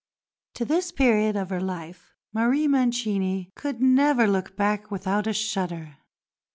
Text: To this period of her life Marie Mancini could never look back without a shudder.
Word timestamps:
To 0.55 0.65
this 0.65 0.91
period 0.91 1.35
of 1.35 1.51
her 1.51 1.61
life 1.61 2.15
Marie 2.33 2.67
Mancini 2.67 3.51
could 3.55 3.83
never 3.83 4.25
look 4.25 4.55
back 4.55 4.89
without 4.89 5.27
a 5.27 5.31
shudder. 5.33 5.97